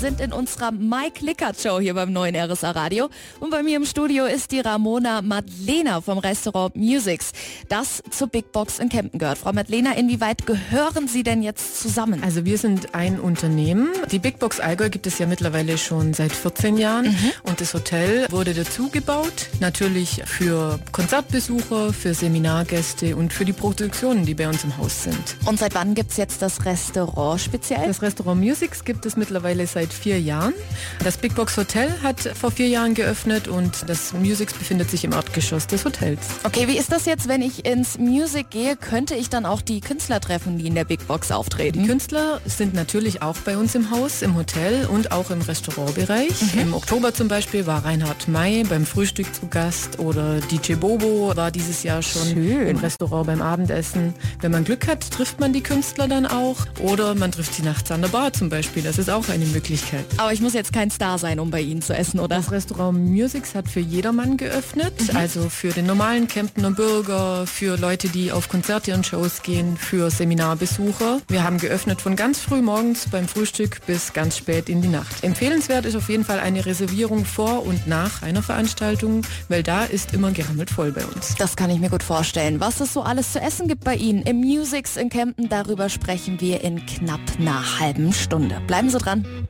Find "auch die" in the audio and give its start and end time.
39.46-39.80